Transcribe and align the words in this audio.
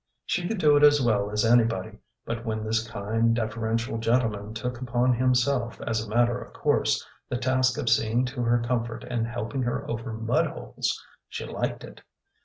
She 0.25 0.47
could 0.47 0.57
do 0.57 0.75
it 0.77 0.83
as 0.83 0.99
well 0.99 1.29
as 1.29 1.45
anybody, 1.45 1.99
but 2.25 2.43
when 2.43 2.63
this 2.63 2.87
kind, 2.87 3.35
deferential 3.35 3.99
gentleman 3.99 4.51
took 4.55 4.81
upon 4.81 5.13
himself, 5.13 5.79
as 5.81 6.03
a 6.03 6.09
matter 6.09 6.41
of 6.41 6.53
course, 6.53 7.05
the 7.29 7.37
task 7.37 7.77
of 7.77 7.87
seeing 7.87 8.25
to 8.25 8.41
her 8.41 8.63
comfort 8.65 9.03
and 9.03 9.27
helping 9.27 9.61
her 9.61 9.87
over 9.87 10.11
mud 10.13 10.47
holes— 10.47 10.99
she 11.29 11.45
liked 11.45 11.83
it. 11.83 12.01